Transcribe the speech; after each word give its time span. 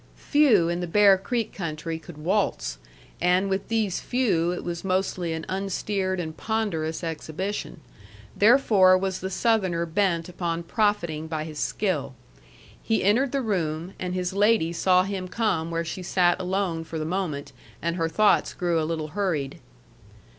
Few 0.17 0.67
in 0.67 0.79
the 0.79 0.87
Bear 0.87 1.15
Creek 1.15 1.53
Country 1.53 1.99
could 1.99 2.17
waltz, 2.17 2.79
and 3.21 3.51
with 3.51 3.67
these 3.67 3.99
few 3.99 4.49
it 4.51 4.63
was 4.63 4.83
mostly 4.83 5.31
an 5.31 5.45
unsteered 5.47 6.19
and 6.19 6.35
ponderous 6.35 7.03
exhibition; 7.03 7.81
therefore 8.35 8.97
was 8.97 9.19
the 9.19 9.29
Southerner 9.29 9.85
bent 9.85 10.27
upon 10.27 10.63
profiting 10.63 11.27
by 11.27 11.43
his 11.43 11.59
skill. 11.59 12.15
He 12.81 13.03
entered 13.03 13.31
the 13.31 13.43
room, 13.43 13.93
and 13.99 14.15
his 14.15 14.33
lady 14.33 14.73
saw 14.73 15.03
him 15.03 15.27
come 15.27 15.69
where 15.69 15.85
she 15.85 16.01
sat 16.01 16.41
alone 16.41 16.83
for 16.83 16.97
the 16.97 17.05
moment, 17.05 17.53
and 17.79 17.95
her 17.95 18.09
thoughts 18.09 18.55
grew 18.55 18.81
a 18.81 18.89
little 18.89 19.09
hurried. 19.09 19.59